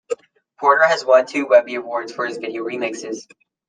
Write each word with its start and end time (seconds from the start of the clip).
Porter 0.59 0.85
has 0.87 1.05
won 1.05 1.27
two 1.27 1.45
Webby 1.45 1.75
Awards 1.75 2.11
for 2.11 2.25
his 2.25 2.37
video 2.37 2.63
remixes. 2.63 3.27